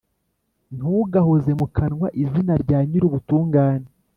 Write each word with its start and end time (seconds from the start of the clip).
ntugahoze 0.75 1.51
mu 1.59 1.67
kanwa 1.75 2.07
izina 2.23 2.53
rya 2.63 2.79
Nyir’ubutungane! 2.87 3.87